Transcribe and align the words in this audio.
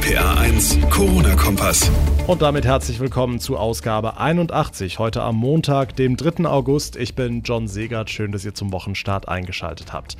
RPA 0.00 0.40
1, 0.40 0.78
Corona-Kompass. 0.88 1.90
Und 2.26 2.40
damit 2.40 2.64
herzlich 2.64 3.00
willkommen 3.00 3.38
zu 3.38 3.58
Ausgabe 3.58 4.16
81, 4.16 4.98
heute 4.98 5.22
am 5.22 5.36
Montag, 5.36 5.94
dem 5.96 6.16
3. 6.16 6.46
August. 6.46 6.96
Ich 6.96 7.14
bin 7.14 7.42
John 7.42 7.68
Segert, 7.68 8.08
schön, 8.08 8.32
dass 8.32 8.44
ihr 8.44 8.54
zum 8.54 8.72
Wochenstart 8.72 9.28
eingeschaltet 9.28 9.92
habt. 9.92 10.16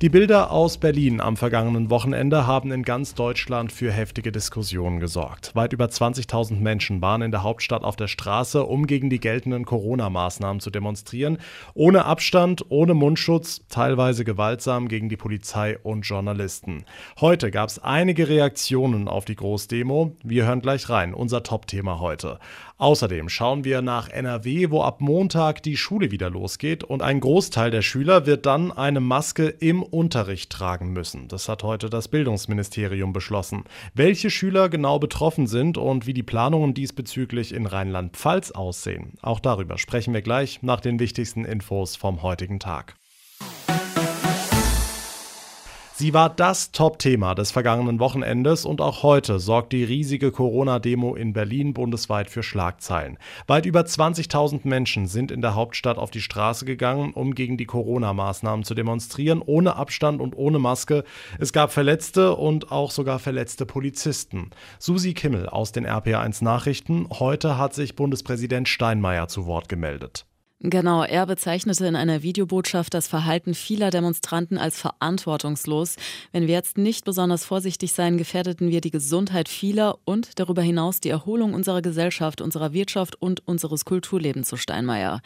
Die 0.00 0.10
Bilder 0.10 0.52
aus 0.52 0.78
Berlin 0.78 1.20
am 1.20 1.36
vergangenen 1.36 1.90
Wochenende 1.90 2.46
haben 2.46 2.70
in 2.70 2.84
ganz 2.84 3.14
Deutschland 3.16 3.72
für 3.72 3.90
heftige 3.90 4.30
Diskussionen 4.30 5.00
gesorgt. 5.00 5.56
Weit 5.56 5.72
über 5.72 5.86
20.000 5.86 6.60
Menschen 6.60 7.02
waren 7.02 7.20
in 7.20 7.32
der 7.32 7.42
Hauptstadt 7.42 7.82
auf 7.82 7.96
der 7.96 8.06
Straße, 8.06 8.62
um 8.62 8.86
gegen 8.86 9.10
die 9.10 9.18
geltenden 9.18 9.64
Corona-Maßnahmen 9.64 10.60
zu 10.60 10.70
demonstrieren. 10.70 11.38
Ohne 11.74 12.04
Abstand, 12.04 12.66
ohne 12.68 12.94
Mundschutz, 12.94 13.62
teilweise 13.68 14.24
gewaltsam 14.24 14.86
gegen 14.86 15.08
die 15.08 15.16
Polizei 15.16 15.76
und 15.82 16.02
Journalisten. 16.02 16.84
Heute 17.20 17.50
gab 17.50 17.68
es 17.68 17.80
einige 17.80 18.28
Reaktionen 18.28 19.08
auf 19.08 19.17
die 19.24 19.36
Großdemo. 19.36 20.16
Wir 20.22 20.46
hören 20.46 20.60
gleich 20.60 20.88
rein. 20.88 21.14
Unser 21.14 21.42
Top-Thema 21.42 22.00
heute. 22.00 22.38
Außerdem 22.78 23.28
schauen 23.28 23.64
wir 23.64 23.82
nach 23.82 24.08
NRW, 24.08 24.70
wo 24.70 24.82
ab 24.82 25.00
Montag 25.00 25.62
die 25.62 25.76
Schule 25.76 26.10
wieder 26.10 26.30
losgeht 26.30 26.84
und 26.84 27.02
ein 27.02 27.18
Großteil 27.18 27.70
der 27.70 27.82
Schüler 27.82 28.26
wird 28.26 28.46
dann 28.46 28.70
eine 28.70 29.00
Maske 29.00 29.48
im 29.48 29.82
Unterricht 29.82 30.50
tragen 30.50 30.92
müssen. 30.92 31.26
Das 31.28 31.48
hat 31.48 31.64
heute 31.64 31.90
das 31.90 32.08
Bildungsministerium 32.08 33.12
beschlossen. 33.12 33.64
Welche 33.94 34.30
Schüler 34.30 34.68
genau 34.68 34.98
betroffen 34.98 35.46
sind 35.46 35.76
und 35.76 36.06
wie 36.06 36.14
die 36.14 36.22
Planungen 36.22 36.72
diesbezüglich 36.72 37.52
in 37.52 37.66
Rheinland-Pfalz 37.66 38.52
aussehen, 38.52 39.14
auch 39.22 39.40
darüber 39.40 39.78
sprechen 39.78 40.14
wir 40.14 40.22
gleich 40.22 40.62
nach 40.62 40.80
den 40.80 41.00
wichtigsten 41.00 41.44
Infos 41.44 41.96
vom 41.96 42.22
heutigen 42.22 42.60
Tag. 42.60 42.96
Sie 46.00 46.14
war 46.14 46.30
das 46.30 46.70
Top-Thema 46.70 47.34
des 47.34 47.50
vergangenen 47.50 47.98
Wochenendes 47.98 48.64
und 48.64 48.80
auch 48.80 49.02
heute 49.02 49.40
sorgt 49.40 49.72
die 49.72 49.82
riesige 49.82 50.30
Corona-Demo 50.30 51.16
in 51.16 51.32
Berlin 51.32 51.74
bundesweit 51.74 52.30
für 52.30 52.44
Schlagzeilen. 52.44 53.18
Weit 53.48 53.66
über 53.66 53.80
20.000 53.80 54.60
Menschen 54.62 55.08
sind 55.08 55.32
in 55.32 55.42
der 55.42 55.56
Hauptstadt 55.56 55.98
auf 55.98 56.12
die 56.12 56.20
Straße 56.20 56.64
gegangen, 56.64 57.14
um 57.14 57.34
gegen 57.34 57.56
die 57.56 57.66
Corona-Maßnahmen 57.66 58.64
zu 58.64 58.74
demonstrieren, 58.74 59.42
ohne 59.44 59.74
Abstand 59.74 60.20
und 60.20 60.36
ohne 60.36 60.60
Maske. 60.60 61.02
Es 61.40 61.52
gab 61.52 61.72
Verletzte 61.72 62.36
und 62.36 62.70
auch 62.70 62.92
sogar 62.92 63.18
verletzte 63.18 63.66
Polizisten. 63.66 64.50
Susi 64.78 65.14
Kimmel 65.14 65.48
aus 65.48 65.72
den 65.72 65.84
RPA1 65.84 66.44
Nachrichten. 66.44 67.08
Heute 67.10 67.58
hat 67.58 67.74
sich 67.74 67.96
Bundespräsident 67.96 68.68
Steinmeier 68.68 69.26
zu 69.26 69.46
Wort 69.46 69.68
gemeldet. 69.68 70.26
Genau, 70.60 71.04
er 71.04 71.24
bezeichnete 71.24 71.86
in 71.86 71.94
einer 71.94 72.24
Videobotschaft 72.24 72.92
das 72.92 73.06
Verhalten 73.06 73.54
vieler 73.54 73.90
Demonstranten 73.90 74.58
als 74.58 74.80
verantwortungslos. 74.80 75.94
Wenn 76.32 76.48
wir 76.48 76.54
jetzt 76.54 76.76
nicht 76.76 77.04
besonders 77.04 77.44
vorsichtig 77.44 77.92
sein, 77.92 78.18
gefährdeten 78.18 78.68
wir 78.68 78.80
die 78.80 78.90
Gesundheit 78.90 79.48
vieler 79.48 79.98
und 80.04 80.36
darüber 80.40 80.60
hinaus 80.60 80.98
die 80.98 81.10
Erholung 81.10 81.54
unserer 81.54 81.80
Gesellschaft, 81.80 82.40
unserer 82.40 82.72
Wirtschaft 82.72 83.14
und 83.22 83.46
unseres 83.46 83.84
Kulturlebens, 83.84 84.48
so 84.48 84.56
Steinmeier. 84.56 85.20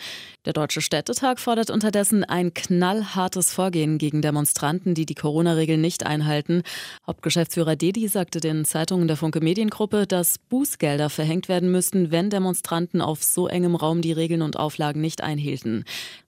Der 0.45 0.53
Deutsche 0.53 0.83
Städtetag 0.83 1.41
fordert 1.41 1.71
unterdessen 1.71 2.25
ein 2.25 2.53
knallhartes 2.53 3.55
Vorgehen 3.55 3.97
gegen 3.97 4.21
Demonstranten, 4.21 4.93
die 4.93 5.07
die 5.07 5.15
Corona-Regeln 5.15 5.81
nicht 5.81 6.05
einhalten. 6.05 6.63
Hauptgeschäftsführer 7.07 7.77
Dedi 7.77 8.07
sagte 8.09 8.41
den 8.41 8.67
Zeitungen 8.67 9.09
der 9.09 9.17
Funke 9.17 9.41
Mediengruppe, 9.41 10.07
dass 10.07 10.37
Bußgelder 10.51 11.09
verhängt 11.09 11.49
werden 11.49 11.73
müssten, 11.73 12.11
wenn 12.11 12.29
Demonstranten 12.29 13.01
auf 13.01 13.23
so 13.23 13.49
engem 13.49 13.77
Raum 13.77 14.03
die 14.03 14.13
Regeln 14.13 14.43
und 14.43 14.59
Auflagen 14.59 15.01
nicht 15.01 15.22
einhielten. 15.23 15.85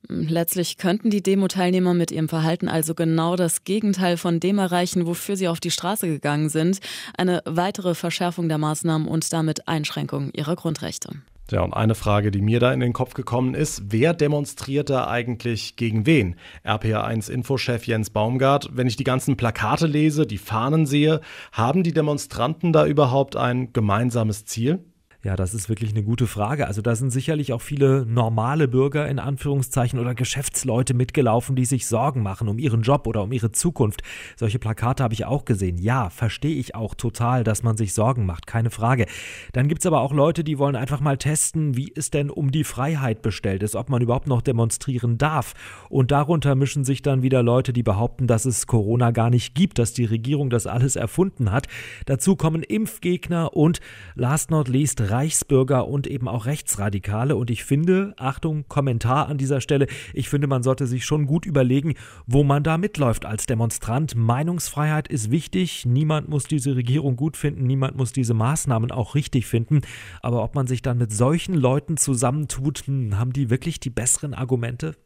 Letztlich 0.09 0.79
könnten 0.79 1.11
die 1.11 1.23
Demo-Teilnehmer 1.23 1.95
mit 1.95 2.11
ihrem 2.11 2.29
Verhalten 2.29 2.69
also 2.69 2.95
genau 2.95 3.37
das 3.37 3.65
Gegenteil 3.65 4.17
von 4.17 4.41
dem 4.41 4.59
erreichen, 4.59 5.07
wofür 5.07 5.37
sie 5.37 5.49
auf 5.49 5.61
die 5.61 5.71
Straße 5.71 6.07
gegangen 6.07 6.49
sind. 6.49 6.81
Eine 7.17 7.43
weitere 7.45 7.95
Verschärfung 7.95 8.49
der 8.49 8.59
Maßnahmen 8.59 9.09
und 9.09 9.33
damit 9.33 9.69
Einschränkung 9.69 10.31
ihrer 10.33 10.57
Grundrechte. 10.57 11.11
Ja, 11.51 11.61
und 11.61 11.75
eine 11.75 11.95
Frage, 11.95 12.31
die 12.31 12.41
mir 12.41 12.59
da 12.59 12.73
in 12.73 12.81
den 12.81 12.95
Kopf 12.95 13.13
gekommen 13.13 13.55
ist, 13.55 13.83
wer 13.89 14.15
demonstriert 14.15 14.89
da 14.89 15.09
eigentlich 15.09 15.77
gegen 15.77 16.07
wen? 16.07 16.37
RPA1-Infochef 16.65 17.87
Jens 17.87 18.09
Baumgart, 18.09 18.71
wenn 18.73 18.87
ich 18.87 18.97
die 18.97 19.05
ganzen 19.05 19.37
Plakate 19.37 19.87
lese, 19.87 20.27
die 20.27 20.39
Fahnen 20.39 20.87
sehe, 20.87 21.21
haben 21.53 21.83
die 21.83 21.93
Demonstranten 21.93 22.73
da 22.73 22.87
überhaupt 22.87 23.37
ein 23.37 23.75
gemeinsames 23.75 24.47
Ziel? 24.47 24.85
Ja, 25.25 25.37
das 25.37 25.55
ist 25.55 25.71
wirklich 25.71 25.93
eine 25.93 26.03
gute 26.03 26.27
Frage. 26.27 26.67
Also 26.67 26.83
da 26.83 26.95
sind 26.95 27.09
sicherlich 27.09 27.55
auch 27.55 27.63
viele 27.63 28.05
normale 28.05 28.69
Bürger 28.69 29.09
in 29.09 29.19
Anführungszeichen 29.19 29.99
oder 29.99 30.15
Geschäftsleute 30.15 30.93
mitgelaufen, 30.93 31.57
die 31.57 31.65
sich 31.65 31.87
Sorgen 31.87 32.23
machen 32.23 32.47
um 32.47 32.59
ihren 32.59 32.83
Job 32.83 33.07
oder 33.07 33.23
um 33.23 33.33
ihre 33.33 33.51
Zukunft. 33.51 34.03
Solche 34.37 34.59
Plakate 34.59 35.03
habe 35.03 35.15
ich 35.15 35.25
auch 35.25 35.47
gesehen. 35.47 35.79
Ja, 35.79 36.11
verstehe 36.11 36.55
ich 36.55 36.75
auch 36.75 36.95
total, 36.95 37.43
dass 37.43 37.63
man 37.63 37.79
sich 37.79 37.95
Sorgen 37.95 38.27
macht, 38.27 38.47
keine 38.47 38.69
Frage. 38.69 39.07
Dann 39.55 39.67
gibt 39.67 39.81
es 39.81 39.87
aber 39.87 40.03
auch 40.03 40.13
Leute, 40.13 40.45
die 40.45 40.59
wollen 40.59 40.77
einfach 40.77 41.01
mal 41.01 41.17
testen, 41.17 41.75
wie 41.75 41.91
es 41.97 42.11
denn 42.11 42.29
um 42.29 42.51
die 42.51 42.65
Freiheit 42.65 43.23
bestellt 43.23 43.63
ist, 43.63 43.77
ob 43.77 43.89
man 43.89 44.03
überhaupt 44.03 44.29
noch 44.29 44.43
demonstrieren 44.43 45.17
darf. 45.17 45.55
Und 45.89 46.11
darunter 46.11 46.55
mischen 46.55 46.85
sich 46.85 47.01
dann 47.01 47.23
wieder 47.23 47.43
Leute, 47.43 47.73
die 47.73 47.83
behaupten, 47.83 48.27
dass 48.27 48.45
es 48.45 48.67
Corona 48.67 49.11
gar 49.11 49.31
nicht 49.31 49.55
gibt, 49.55 49.79
dass 49.79 49.95
die 49.95 50.05
Regierung 50.05 50.51
das 50.51 50.67
alles 50.67 50.97
erfunden 50.97 51.51
hat. 51.51 51.67
Dazu 52.05 52.37
kommen 52.37 52.63
Impfgegner 52.63 53.57
und 53.57 53.81
last 54.17 54.51
not 54.51 54.69
least 54.69 55.01
Reichsbürger 55.15 55.87
und 55.87 56.09
eben 56.09 56.27
auch 56.27 56.47
Rechtsradikale. 56.47 57.37
Und 57.37 57.49
ich 57.49 57.63
finde, 57.63 58.15
Achtung, 58.17 58.67
Kommentar 58.67 59.29
an 59.29 59.39
dieser 59.39 59.61
Stelle, 59.61 59.87
ich 60.13 60.29
finde, 60.29 60.49
man 60.49 60.65
sollte 60.65 60.89
sich 60.89 61.05
schon 61.05 61.27
gut 61.27 61.47
überlegen, 61.47 61.95
wo 62.27 62.43
man 62.43 62.65
da 62.65 62.79
mitläuft 62.79 63.25
als 63.25 63.47
Demonstrant. 63.47 64.17
Meinungsfreiheit 64.17 65.07
ist 65.07 65.31
wichtig. 65.31 65.87
Niemand 65.87 66.29
muss 66.29 66.45
diese 66.45 66.75
Regierung 66.75 67.15
gut 67.15 67.37
finden, 67.37 67.65
niemand 67.65 67.97
muss 67.97 68.13
diese 68.13 68.35
Maßnahmen 68.35 68.91
auch 68.91 69.15
richtig 69.15 69.47
finden. 69.47 69.83
Aber 70.21 70.43
ob 70.43 70.57
man 70.57 70.67
sich 70.67 70.83
dann 70.83 70.99
mit 70.99 71.13
solchen 71.13 71.55
Leuten 71.55 71.97
zusammentut, 71.97 72.87
hm, 72.87 73.17
haben 73.17 73.33
die 73.33 73.51
wirklich 73.51 73.79
die 73.79 73.91
besseren 73.91 74.35
Argumente? 74.35 74.97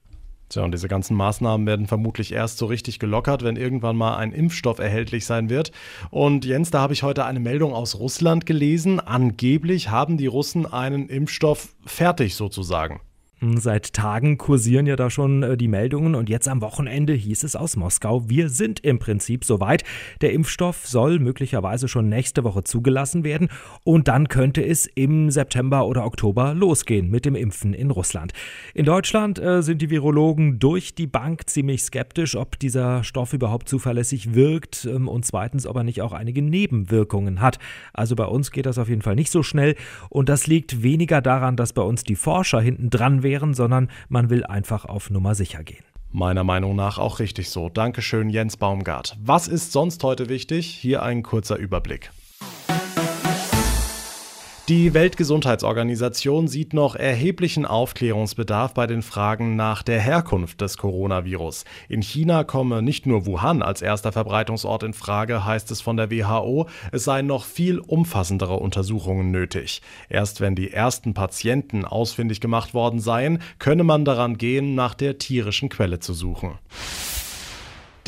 Tja, 0.48 0.64
und 0.64 0.72
diese 0.72 0.88
ganzen 0.88 1.16
Maßnahmen 1.16 1.66
werden 1.66 1.86
vermutlich 1.86 2.32
erst 2.32 2.58
so 2.58 2.66
richtig 2.66 2.98
gelockert, 2.98 3.42
wenn 3.44 3.56
irgendwann 3.56 3.96
mal 3.96 4.16
ein 4.16 4.32
Impfstoff 4.32 4.78
erhältlich 4.78 5.26
sein 5.26 5.50
wird. 5.50 5.72
Und 6.10 6.44
Jens, 6.44 6.70
da 6.70 6.80
habe 6.80 6.94
ich 6.94 7.02
heute 7.02 7.24
eine 7.24 7.40
Meldung 7.40 7.74
aus 7.74 7.98
Russland 7.98 8.46
gelesen. 8.46 8.98
Angeblich 9.00 9.90
haben 9.90 10.16
die 10.16 10.26
Russen 10.26 10.64
einen 10.64 11.08
Impfstoff 11.08 11.74
fertig 11.84 12.34
sozusagen. 12.34 13.00
Seit 13.40 13.92
Tagen 13.92 14.36
kursieren 14.36 14.86
ja 14.86 14.96
da 14.96 15.10
schon 15.10 15.44
äh, 15.44 15.56
die 15.56 15.68
Meldungen 15.68 16.16
und 16.16 16.28
jetzt 16.28 16.48
am 16.48 16.60
Wochenende 16.60 17.12
hieß 17.12 17.44
es 17.44 17.54
aus 17.54 17.76
Moskau, 17.76 18.28
wir 18.28 18.48
sind 18.48 18.80
im 18.80 18.98
Prinzip 18.98 19.44
soweit. 19.44 19.84
Der 20.22 20.32
Impfstoff 20.32 20.88
soll 20.88 21.20
möglicherweise 21.20 21.86
schon 21.86 22.08
nächste 22.08 22.42
Woche 22.42 22.64
zugelassen 22.64 23.22
werden 23.22 23.48
und 23.84 24.08
dann 24.08 24.26
könnte 24.26 24.66
es 24.66 24.86
im 24.86 25.30
September 25.30 25.86
oder 25.86 26.04
Oktober 26.04 26.52
losgehen 26.52 27.10
mit 27.10 27.24
dem 27.26 27.36
Impfen 27.36 27.74
in 27.74 27.92
Russland. 27.92 28.32
In 28.74 28.84
Deutschland 28.84 29.38
äh, 29.38 29.62
sind 29.62 29.82
die 29.82 29.90
Virologen 29.90 30.58
durch 30.58 30.96
die 30.96 31.06
Bank 31.06 31.48
ziemlich 31.48 31.84
skeptisch, 31.84 32.34
ob 32.34 32.58
dieser 32.58 33.04
Stoff 33.04 33.34
überhaupt 33.34 33.68
zuverlässig 33.68 34.34
wirkt 34.34 34.84
ähm, 34.84 35.06
und 35.06 35.24
zweitens, 35.24 35.64
ob 35.64 35.76
er 35.76 35.84
nicht 35.84 36.02
auch 36.02 36.12
einige 36.12 36.42
Nebenwirkungen 36.42 37.40
hat. 37.40 37.60
Also 37.92 38.16
bei 38.16 38.24
uns 38.24 38.50
geht 38.50 38.66
das 38.66 38.78
auf 38.78 38.88
jeden 38.88 39.02
Fall 39.02 39.14
nicht 39.14 39.30
so 39.30 39.44
schnell 39.44 39.76
und 40.08 40.28
das 40.28 40.48
liegt 40.48 40.82
weniger 40.82 41.20
daran, 41.20 41.54
dass 41.54 41.72
bei 41.72 41.82
uns 41.82 42.02
die 42.02 42.16
Forscher 42.16 42.60
hinten 42.60 42.90
dran 42.90 43.22
wären, 43.22 43.27
sondern 43.54 43.90
man 44.08 44.30
will 44.30 44.44
einfach 44.44 44.84
auf 44.84 45.10
Nummer 45.10 45.34
sicher 45.34 45.62
gehen. 45.62 45.84
Meiner 46.10 46.42
Meinung 46.42 46.74
nach 46.74 46.98
auch 46.98 47.18
richtig 47.18 47.50
so. 47.50 47.68
Dankeschön, 47.68 48.30
Jens 48.30 48.56
Baumgart. 48.56 49.16
Was 49.22 49.46
ist 49.46 49.72
sonst 49.72 50.02
heute 50.04 50.28
wichtig? 50.28 50.66
Hier 50.66 51.02
ein 51.02 51.22
kurzer 51.22 51.56
Überblick. 51.56 52.10
Die 54.68 54.92
Weltgesundheitsorganisation 54.92 56.46
sieht 56.46 56.74
noch 56.74 56.94
erheblichen 56.94 57.64
Aufklärungsbedarf 57.64 58.74
bei 58.74 58.86
den 58.86 59.00
Fragen 59.00 59.56
nach 59.56 59.82
der 59.82 59.98
Herkunft 59.98 60.60
des 60.60 60.76
Coronavirus. 60.76 61.64
In 61.88 62.02
China 62.02 62.44
komme 62.44 62.82
nicht 62.82 63.06
nur 63.06 63.24
Wuhan 63.24 63.62
als 63.62 63.80
erster 63.80 64.12
Verbreitungsort 64.12 64.82
in 64.82 64.92
Frage, 64.92 65.46
heißt 65.46 65.70
es 65.70 65.80
von 65.80 65.96
der 65.96 66.10
WHO, 66.10 66.68
es 66.92 67.04
seien 67.04 67.26
noch 67.26 67.46
viel 67.46 67.78
umfassendere 67.78 68.56
Untersuchungen 68.56 69.30
nötig. 69.30 69.80
Erst 70.10 70.42
wenn 70.42 70.54
die 70.54 70.70
ersten 70.70 71.14
Patienten 71.14 71.86
ausfindig 71.86 72.42
gemacht 72.42 72.74
worden 72.74 73.00
seien, 73.00 73.38
könne 73.58 73.84
man 73.84 74.04
daran 74.04 74.36
gehen, 74.36 74.74
nach 74.74 74.92
der 74.92 75.16
tierischen 75.16 75.70
Quelle 75.70 75.98
zu 76.00 76.12
suchen. 76.12 76.58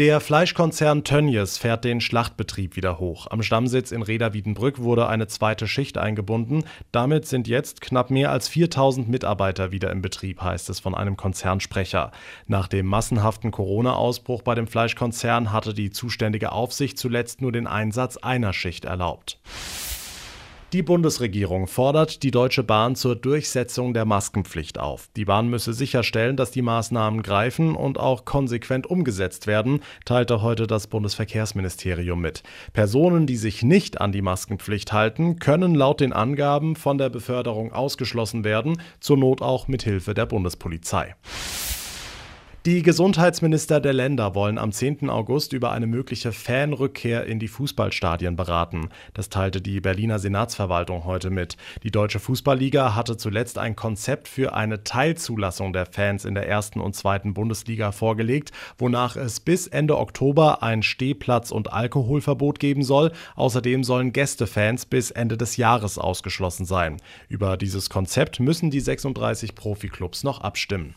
Der 0.01 0.21
Fleischkonzern 0.21 1.05
Tönnies 1.05 1.59
fährt 1.59 1.85
den 1.85 2.01
Schlachtbetrieb 2.01 2.75
wieder 2.75 2.99
hoch. 2.99 3.27
Am 3.27 3.43
Stammsitz 3.43 3.93
in 3.93 4.01
Reda-Wiedenbrück 4.01 4.79
wurde 4.79 5.09
eine 5.09 5.27
zweite 5.27 5.69
Schicht 5.69 5.99
eingebunden. 5.99 6.65
Damit 6.91 7.27
sind 7.27 7.47
jetzt 7.47 7.83
knapp 7.83 8.11
mehr 8.11 8.31
als 8.31 8.49
4000 8.49 9.11
Mitarbeiter 9.11 9.73
wieder 9.73 9.91
im 9.91 10.01
Betrieb, 10.01 10.41
heißt 10.41 10.71
es 10.71 10.81
von 10.81 10.95
einem 10.95 11.19
Konzernsprecher. 11.19 12.13
Nach 12.47 12.67
dem 12.67 12.87
massenhaften 12.87 13.51
Corona-Ausbruch 13.51 14.41
bei 14.41 14.55
dem 14.55 14.67
Fleischkonzern 14.67 15.53
hatte 15.53 15.75
die 15.75 15.91
zuständige 15.91 16.53
Aufsicht 16.53 16.97
zuletzt 16.97 17.43
nur 17.43 17.53
den 17.53 17.67
Einsatz 17.67 18.17
einer 18.17 18.55
Schicht 18.55 18.87
erlaubt. 18.87 19.39
Die 20.73 20.85
Bundesregierung 20.85 21.67
fordert 21.67 22.23
die 22.23 22.31
Deutsche 22.31 22.63
Bahn 22.63 22.95
zur 22.95 23.17
Durchsetzung 23.17 23.93
der 23.93 24.05
Maskenpflicht 24.05 24.79
auf. 24.79 25.09
Die 25.17 25.25
Bahn 25.25 25.49
müsse 25.49 25.73
sicherstellen, 25.73 26.37
dass 26.37 26.53
die 26.53 26.63
Maßnahmen 26.63 27.25
greifen 27.25 27.75
und 27.75 27.99
auch 27.99 28.25
konsequent 28.25 28.87
umgesetzt 28.87 29.49
werden, 29.49 29.81
teilte 30.05 30.43
heute 30.43 30.69
das 30.69 30.87
Bundesverkehrsministerium 30.87 32.21
mit. 32.21 32.45
Personen, 32.73 33.27
die 33.27 33.37
sich 33.37 33.65
nicht 33.65 34.01
an 34.01 34.13
die 34.13 34.23
Maskenpflicht 34.23 34.93
halten, 34.93 35.41
können 35.41 35.75
laut 35.75 35.99
den 35.99 36.13
Angaben 36.13 36.77
von 36.77 36.99
der 36.99 37.11
Beförderung 37.11 37.73
ausgeschlossen 37.73 38.45
werden, 38.45 38.81
zur 39.01 39.17
Not 39.17 39.43
auch 39.43 39.67
mit 39.67 39.83
Hilfe 39.83 40.15
der 40.15 40.27
Bundespolizei. 40.27 41.17
Die 42.67 42.83
Gesundheitsminister 42.83 43.81
der 43.81 43.95
Länder 43.95 44.35
wollen 44.35 44.59
am 44.59 44.71
10. 44.71 45.09
August 45.09 45.55
über 45.55 45.73
eine 45.73 45.87
mögliche 45.87 46.31
Fanrückkehr 46.31 47.25
in 47.25 47.39
die 47.39 47.49
Fußballstadien 47.49 48.37
beraten. 48.37 48.91
Das 49.15 49.31
teilte 49.31 49.63
die 49.63 49.81
Berliner 49.81 50.19
Senatsverwaltung 50.19 51.07
heute 51.07 51.31
mit. 51.31 51.57
Die 51.85 51.91
Deutsche 51.91 52.21
Fußballliga 52.21 52.95
hatte 52.95 53.17
zuletzt 53.17 53.57
ein 53.57 53.77
Konzept 53.77 54.29
für 54.29 54.53
eine 54.53 54.85
Teilzulassung 54.85 55.73
der 55.73 55.87
Fans 55.87 56.27
in 56.27 56.35
der 56.35 56.49
ersten 56.49 56.81
und 56.81 56.95
zweiten 56.95 57.33
Bundesliga 57.33 57.93
vorgelegt, 57.93 58.53
wonach 58.77 59.17
es 59.17 59.41
bis 59.41 59.67
Ende 59.67 59.97
Oktober 59.97 60.63
ein 60.63 60.83
Stehplatz- 60.83 61.53
und 61.53 61.73
Alkoholverbot 61.73 62.61
geben 62.61 62.83
soll. 62.83 63.13
Außerdem 63.37 63.85
sollen 63.85 64.13
Gästefans 64.13 64.85
bis 64.85 65.11
Ende 65.11 65.39
des 65.39 65.57
Jahres 65.57 65.97
ausgeschlossen 65.97 66.67
sein. 66.67 66.99
Über 67.31 67.57
dieses 67.57 67.89
Konzept 67.89 68.39
müssen 68.39 68.71
die 68.71 68.81
36 68.81 69.55
Profiklubs 69.55 70.25
noch 70.25 70.43
abstimmen. 70.43 70.95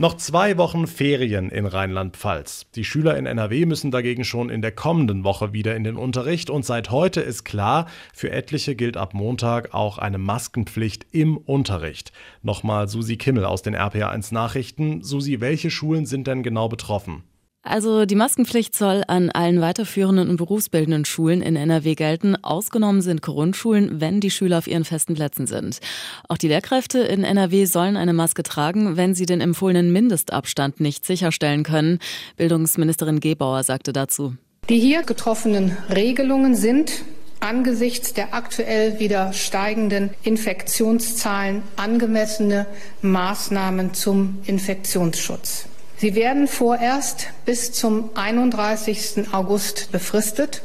Noch 0.00 0.16
zwei 0.16 0.56
Wochen 0.58 0.86
Ferien 0.86 1.50
in 1.50 1.66
Rheinland-Pfalz. 1.66 2.70
Die 2.76 2.84
Schüler 2.84 3.16
in 3.16 3.26
NRW 3.26 3.66
müssen 3.66 3.90
dagegen 3.90 4.22
schon 4.22 4.48
in 4.48 4.62
der 4.62 4.70
kommenden 4.70 5.24
Woche 5.24 5.52
wieder 5.52 5.74
in 5.74 5.82
den 5.82 5.96
Unterricht 5.96 6.50
und 6.50 6.64
seit 6.64 6.92
heute 6.92 7.20
ist 7.20 7.42
klar, 7.42 7.86
für 8.14 8.30
etliche 8.30 8.76
gilt 8.76 8.96
ab 8.96 9.12
Montag 9.12 9.74
auch 9.74 9.98
eine 9.98 10.18
Maskenpflicht 10.18 11.04
im 11.10 11.36
Unterricht. 11.36 12.12
Nochmal 12.42 12.86
Susi 12.86 13.16
Kimmel 13.16 13.44
aus 13.44 13.62
den 13.62 13.74
RPA1 13.74 14.32
Nachrichten. 14.32 15.02
Susi, 15.02 15.40
welche 15.40 15.72
Schulen 15.72 16.06
sind 16.06 16.28
denn 16.28 16.44
genau 16.44 16.68
betroffen? 16.68 17.24
Also 17.68 18.06
die 18.06 18.14
Maskenpflicht 18.14 18.74
soll 18.74 19.04
an 19.08 19.28
allen 19.28 19.60
weiterführenden 19.60 20.30
und 20.30 20.38
berufsbildenden 20.38 21.04
Schulen 21.04 21.42
in 21.42 21.54
NRW 21.54 21.96
gelten. 21.96 22.34
Ausgenommen 22.42 23.02
sind 23.02 23.20
Grundschulen, 23.20 24.00
wenn 24.00 24.20
die 24.20 24.30
Schüler 24.30 24.56
auf 24.56 24.66
ihren 24.66 24.86
festen 24.86 25.14
Plätzen 25.14 25.46
sind. 25.46 25.80
Auch 26.28 26.38
die 26.38 26.48
Lehrkräfte 26.48 27.00
in 27.00 27.24
NRW 27.24 27.66
sollen 27.66 27.98
eine 27.98 28.14
Maske 28.14 28.42
tragen, 28.42 28.96
wenn 28.96 29.14
sie 29.14 29.26
den 29.26 29.42
empfohlenen 29.42 29.92
Mindestabstand 29.92 30.80
nicht 30.80 31.04
sicherstellen 31.04 31.62
können. 31.62 31.98
Bildungsministerin 32.38 33.20
Gebauer 33.20 33.62
sagte 33.64 33.92
dazu. 33.92 34.34
Die 34.70 34.80
hier 34.80 35.02
getroffenen 35.02 35.76
Regelungen 35.94 36.54
sind 36.54 37.04
angesichts 37.40 38.14
der 38.14 38.32
aktuell 38.32 38.98
wieder 38.98 39.34
steigenden 39.34 40.08
Infektionszahlen 40.22 41.62
angemessene 41.76 42.64
Maßnahmen 43.02 43.92
zum 43.92 44.38
Infektionsschutz. 44.46 45.67
Sie 46.00 46.14
werden 46.14 46.46
vorerst 46.46 47.26
bis 47.44 47.72
zum 47.72 48.10
31. 48.14 49.32
August 49.32 49.90
befristet 49.90 50.62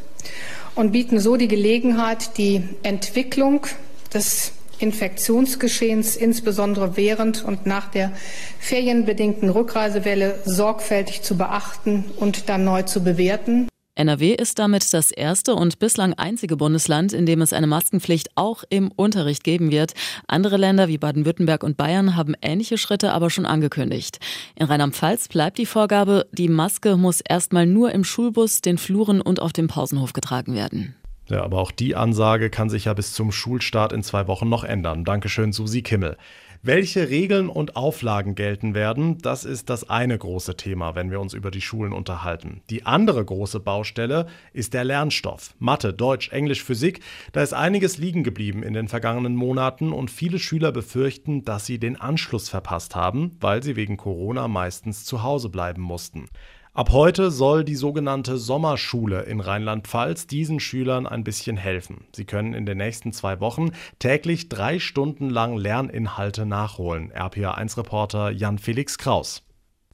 und 0.75 0.91
bieten 0.91 1.19
so 1.19 1.37
die 1.37 1.47
Gelegenheit, 1.47 2.37
die 2.37 2.61
Entwicklung 2.83 3.65
des 4.13 4.51
Infektionsgeschehens 4.77 6.17
insbesondere 6.17 6.97
während 6.97 7.43
und 7.43 7.65
nach 7.65 7.89
der 7.89 8.11
ferienbedingten 8.59 9.49
Rückreisewelle 9.49 10.39
sorgfältig 10.45 11.23
zu 11.23 11.35
beachten 11.35 12.05
und 12.17 12.47
dann 12.47 12.63
neu 12.63 12.83
zu 12.83 13.03
bewerten. 13.03 13.69
NRW 14.03 14.33
ist 14.33 14.59
damit 14.59 14.93
das 14.93 15.11
erste 15.11 15.55
und 15.55 15.79
bislang 15.79 16.13
einzige 16.15 16.57
Bundesland, 16.57 17.13
in 17.13 17.25
dem 17.25 17.41
es 17.41 17.53
eine 17.53 17.67
Maskenpflicht 17.67 18.31
auch 18.35 18.65
im 18.69 18.91
Unterricht 18.91 19.45
geben 19.45 19.71
wird. 19.71 19.93
Andere 20.27 20.57
Länder 20.57 20.89
wie 20.89 20.97
Baden-Württemberg 20.97 21.63
und 21.63 21.77
Bayern 21.77 22.17
haben 22.17 22.35
ähnliche 22.41 22.77
Schritte 22.77 23.13
aber 23.13 23.29
schon 23.29 23.45
angekündigt. 23.45 24.19
In 24.55 24.65
Rheinland-Pfalz 24.65 25.29
bleibt 25.29 25.57
die 25.57 25.65
Vorgabe, 25.65 26.25
die 26.33 26.49
Maske 26.49 26.97
muss 26.97 27.21
erstmal 27.21 27.65
nur 27.65 27.93
im 27.93 28.03
Schulbus, 28.03 28.59
den 28.59 28.77
Fluren 28.77 29.21
und 29.21 29.41
auf 29.41 29.53
dem 29.53 29.69
Pausenhof 29.69 30.11
getragen 30.11 30.53
werden. 30.53 30.95
Ja, 31.29 31.41
aber 31.41 31.59
auch 31.59 31.71
die 31.71 31.95
Ansage 31.95 32.49
kann 32.49 32.69
sich 32.69 32.83
ja 32.85 32.93
bis 32.93 33.13
zum 33.13 33.31
Schulstart 33.31 33.93
in 33.93 34.03
zwei 34.03 34.27
Wochen 34.27 34.49
noch 34.49 34.65
ändern. 34.65 35.05
Dankeschön, 35.05 35.53
Susi 35.53 35.81
Kimmel. 35.81 36.17
Welche 36.65 37.09
Regeln 37.09 37.49
und 37.49 37.75
Auflagen 37.75 38.35
gelten 38.35 38.73
werden, 38.73 39.17
das 39.17 39.43
ist 39.43 39.69
das 39.69 39.89
eine 39.89 40.17
große 40.17 40.55
Thema, 40.55 40.95
wenn 40.95 41.11
wir 41.11 41.19
uns 41.19 41.33
über 41.33 41.51
die 41.51 41.59
Schulen 41.59 41.91
unterhalten. 41.91 42.61
Die 42.69 42.85
andere 42.85 43.25
große 43.25 43.59
Baustelle 43.59 44.27
ist 44.53 44.73
der 44.73 44.85
Lernstoff. 44.85 45.55
Mathe, 45.59 45.93
Deutsch, 45.93 46.31
Englisch, 46.31 46.63
Physik. 46.63 47.01
Da 47.33 47.43
ist 47.43 47.53
einiges 47.53 47.97
liegen 47.97 48.23
geblieben 48.23 48.63
in 48.63 48.71
den 48.71 48.87
vergangenen 48.87 49.35
Monaten 49.35 49.91
und 49.91 50.09
viele 50.09 50.39
Schüler 50.39 50.71
befürchten, 50.71 51.43
dass 51.43 51.65
sie 51.65 51.79
den 51.79 51.99
Anschluss 51.99 52.47
verpasst 52.47 52.95
haben, 52.95 53.35
weil 53.41 53.61
sie 53.61 53.75
wegen 53.75 53.97
Corona 53.97 54.47
meistens 54.47 55.03
zu 55.03 55.21
Hause 55.21 55.49
bleiben 55.49 55.81
mussten. 55.81 56.29
Ab 56.75 56.89
heute 56.91 57.29
soll 57.29 57.63
die 57.63 57.75
sogenannte 57.75 58.39
Sommerschule 58.39 59.21
in 59.25 59.41
Rheinland-Pfalz 59.41 60.25
diesen 60.25 60.59
Schülern 60.59 61.05
ein 61.05 61.23
bisschen 61.23 61.55
helfen. 61.55 62.05
Sie 62.15 62.25
können 62.25 62.55
in 62.55 62.65
den 62.65 62.79
nächsten 62.79 63.13
zwei 63.13 63.39
Wochen 63.39 63.73
täglich 63.99 64.49
drei 64.49 64.79
Stunden 64.79 65.29
lang 65.29 65.55
Lerninhalte 65.55 66.47
nachholen. 66.47 67.13
RPA1-Reporter 67.13 68.31
Jan-Felix 68.31 68.97
Kraus. 68.97 69.43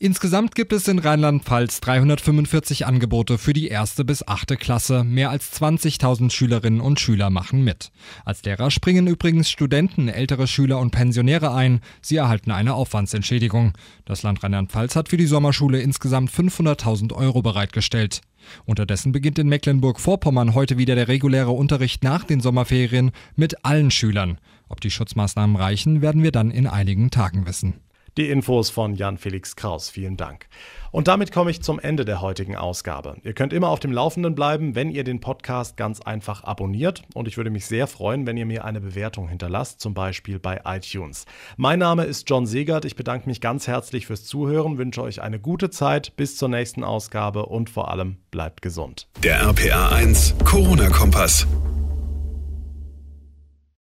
Insgesamt 0.01 0.56
gibt 0.56 0.72
es 0.72 0.88
in 0.88 0.98
Rheinland-Pfalz 0.98 1.81
345 1.81 2.86
Angebote 2.86 3.38
für 3.38 3.51
die 3.51 3.68
erste 3.68 4.06
bis 4.06 4.25
achte 4.25 4.56
Klasse. 4.56 5.04
Mehr 5.04 5.30
als 5.30 5.51
20.000 5.62 6.31
Schülerinnen 6.31 6.80
und 6.80 7.01
Schüler 7.01 7.30
machen 7.30 7.66
mit. 7.66 7.92
Als 8.24 8.42
Lehrer 8.44 8.72
springen 8.72 9.07
übrigens 9.07 9.50
Studenten, 9.50 10.07
ältere 10.07 10.48
Schüler 10.48 10.80
und 10.80 10.92
Pensionäre 10.92 11.54
ein. 11.54 11.81
Sie 12.01 12.16
erhalten 12.16 12.51
eine 12.51 12.75
Aufwandsentschädigung. 12.75 13.74
Das 14.06 14.24
Land 14.24 14.42
Rheinland-Pfalz 14.42 14.96
hat 14.96 15.10
für 15.10 15.18
die 15.18 15.25
Sommerschule 15.25 15.81
insgesamt 15.81 16.31
500.000 16.31 17.12
Euro 17.12 17.42
bereitgestellt. 17.42 18.22
Unterdessen 18.66 19.12
beginnt 19.12 19.38
in 19.38 19.50
Mecklenburg-Vorpommern 19.50 20.54
heute 20.54 20.78
wieder 20.78 20.96
der 20.96 21.10
reguläre 21.10 21.51
Unterricht 21.51 22.06
nach 22.06 22.24
den 22.24 22.40
Sommerferien 22.40 23.12
mit 23.36 23.66
allen 23.66 23.92
Schülern. 23.92 24.38
Ob 24.69 24.80
die 24.80 24.92
Schutzmaßnahmen 24.92 25.57
reichen, 25.57 26.01
werden 26.01 26.24
wir 26.24 26.31
dann 26.31 26.51
in 26.51 26.68
einigen 26.68 27.12
Tagen 27.12 27.46
wissen. 27.46 27.81
Die 28.19 28.30
Infos 28.30 28.69
von 28.69 28.95
Jan-Felix 28.95 29.56
Kraus. 29.56 29.89
Vielen 29.89 30.18
Dank. 30.18 30.48
Und 30.92 31.07
damit 31.07 31.31
komme 31.31 31.51
ich 31.51 31.62
zum 31.62 31.80
Ende 31.80 32.04
der 32.04 32.19
heutigen 32.19 32.57
Ausgabe. 32.57 33.16
Ihr 33.24 33.31
könnt 33.31 33.54
immer 33.54 33.69
auf 33.69 33.80
dem 33.80 33.94
Laufenden 33.94 34.36
bleiben, 34.36 34.75
wenn 34.75 34.89
ihr 34.89 35.06
den 35.06 35.21
Podcast 35.21 35.77
ganz 35.77 36.01
einfach 36.01 36.44
abonniert. 36.44 37.04
Und 37.13 37.30
ich 37.30 37.38
würde 37.38 37.50
mich 37.50 37.66
sehr 37.66 37.88
freuen, 37.88 38.27
wenn 38.27 38.36
ihr 38.36 38.45
mir 38.45 38.66
eine 38.66 38.81
Bewertung 38.81 39.30
hinterlasst, 39.30 39.80
zum 39.80 39.94
Beispiel 39.94 40.38
bei 40.38 40.60
iTunes. 40.66 41.27
Mein 41.56 41.80
Name 41.80 42.04
ist 42.04 42.30
John 42.30 42.45
Segert. 42.45 42.83
Ich 42.83 42.98
bedanke 42.98 43.25
mich 43.25 43.39
ganz 43.39 43.68
herzlich 43.68 44.06
fürs 44.06 44.25
Zuhören, 44.25 44.77
wünsche 44.77 45.01
euch 45.01 45.22
eine 45.22 45.39
gute 45.39 45.69
Zeit. 45.69 46.18
Bis 46.18 46.36
zur 46.36 46.50
nächsten 46.50 46.83
Ausgabe 46.83 47.45
und 47.45 47.69
vor 47.69 47.89
allem 47.89 48.18
bleibt 48.31 48.62
gesund. 48.62 49.07
Der 49.24 49.39
RPA 49.39 49.95
1 49.95 50.36
Corona-Kompass. 50.44 51.48